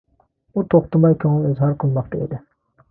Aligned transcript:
ئۇ 0.53 0.63
توختىماي 0.75 1.19
كۆڭلىنى 1.25 1.53
ئىزھار 1.53 1.79
قىلماقتا 1.85 2.25
ئىدى. 2.25 2.45